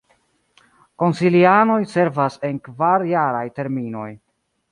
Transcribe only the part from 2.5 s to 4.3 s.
kvar-jaraj terminoj.